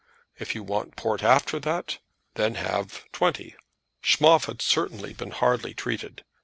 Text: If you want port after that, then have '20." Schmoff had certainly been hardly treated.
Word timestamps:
If 0.39 0.55
you 0.55 0.63
want 0.63 0.95
port 0.95 1.21
after 1.21 1.59
that, 1.59 1.99
then 2.33 2.55
have 2.55 3.03
'20." 3.11 3.53
Schmoff 4.01 4.45
had 4.45 4.59
certainly 4.59 5.13
been 5.13 5.29
hardly 5.29 5.75
treated. 5.75 6.23